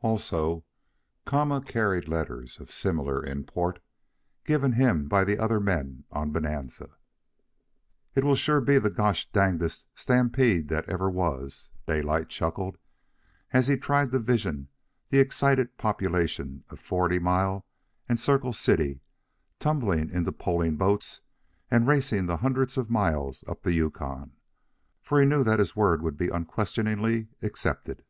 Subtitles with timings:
[0.00, 0.64] Also
[1.26, 3.82] Kama carried letters of similar import,
[4.46, 6.88] given him by the other men on Bonanza.
[8.14, 12.78] "It will sure be the gosh dangdest stampede that ever was," Daylight chuckled,
[13.50, 14.68] as he tried to vision
[15.10, 17.66] the excited populations of Forty Mile
[18.08, 19.02] and Circle City
[19.60, 21.20] tumbling into poling boats
[21.70, 24.32] and racing the hundreds of miles up the Yukon;
[25.02, 28.02] for he knew that his word would be unquestioningly accepted.